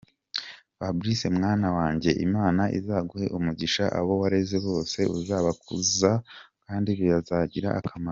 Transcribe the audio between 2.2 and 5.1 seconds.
Imana izaguhe umugisha abo wareze bose